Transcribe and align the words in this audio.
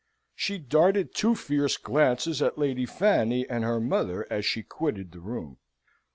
She 0.33 0.57
darted 0.57 1.13
two 1.13 1.35
fierce 1.35 1.77
glances 1.77 2.41
at 2.41 2.57
Lady 2.57 2.87
Fanny 2.87 3.47
and 3.47 3.63
her 3.63 3.79
mother 3.79 4.25
as 4.31 4.47
she 4.47 4.63
quitted 4.63 5.11
the 5.11 5.19
room. 5.19 5.59